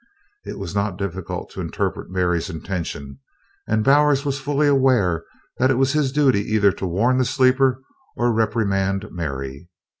[0.45, 3.19] It was not difficult to interpret Mary's intentions,
[3.67, 5.23] and Bowers was fully aware
[5.59, 7.79] that it was his duty either to warn the sleeper
[8.17, 9.69] or reprimand Mary.